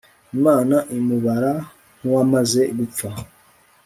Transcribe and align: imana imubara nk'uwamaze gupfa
imana 0.37 0.75
imubara 0.97 1.53
nk'uwamaze 1.99 2.61
gupfa 2.77 3.09